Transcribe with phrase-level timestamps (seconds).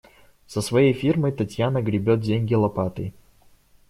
[0.47, 3.13] Со своей фирмой Татьяна гребёт деньги лопатой.